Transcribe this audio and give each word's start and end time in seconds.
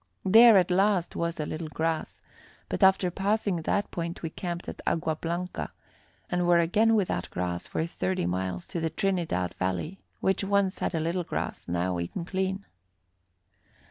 There, 0.25 0.57
at 0.57 0.71
last, 0.71 1.15
was 1.15 1.39
a 1.39 1.45
little 1.45 1.67
grass, 1.67 2.21
but 2.69 2.81
after 2.81 3.11
passing 3.11 3.57
that 3.57 3.91
point 3.91 4.23
we 4.23 4.31
camped 4.31 4.67
at 4.67 4.81
Agua 4.87 5.15
Blanca, 5.17 5.71
and 6.27 6.47
were 6.47 6.57
again 6.57 6.95
without 6.95 7.29
grass 7.29 7.67
for 7.67 7.85
thirty 7.85 8.25
miles 8.25 8.67
to 8.69 8.79
the 8.79 8.89
Trinidad 8.89 9.53
Valley, 9.59 9.99
which 10.19 10.43
once 10.43 10.79
had 10.79 10.95
a 10.95 10.99
little 10.99 11.23
grass, 11.23 11.67
now 11.67 11.99
eaten 11.99 12.25
clean. 12.25 12.65